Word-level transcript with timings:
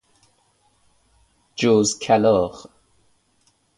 جوز 1.55 1.99
کلاغ 1.99 2.65